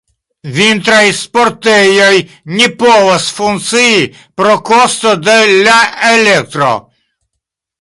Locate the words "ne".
2.53-2.69